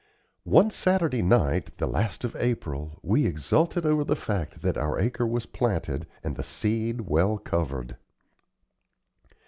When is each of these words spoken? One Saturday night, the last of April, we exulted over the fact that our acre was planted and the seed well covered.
One 0.49 0.71
Saturday 0.71 1.21
night, 1.21 1.77
the 1.77 1.85
last 1.85 2.23
of 2.23 2.35
April, 2.37 2.97
we 3.03 3.27
exulted 3.27 3.85
over 3.85 4.03
the 4.03 4.15
fact 4.15 4.63
that 4.63 4.75
our 4.75 4.97
acre 4.97 5.27
was 5.27 5.45
planted 5.45 6.07
and 6.23 6.35
the 6.35 6.41
seed 6.41 7.01
well 7.01 7.37
covered. 7.37 7.97